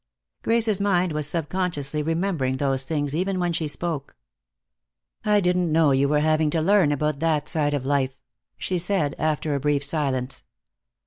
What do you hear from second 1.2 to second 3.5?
sub consciously remembering those things even